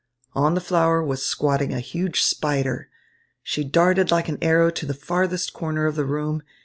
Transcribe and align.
On 0.33 0.55
the 0.55 0.61
flower 0.61 1.03
was 1.03 1.23
squatting 1.23 1.71
a 1.75 1.79
huge 1.79 2.23
spider! 2.23 2.89
She 3.43 3.63
darted 3.63 4.09
like 4.09 4.29
an 4.29 4.39
arrow 4.41 4.71
to 4.71 4.87
the 4.87 4.95
farthest 4.95 5.53
corner 5.53 5.85
of 5.85 5.93
the 5.95 6.05
room. 6.05 6.41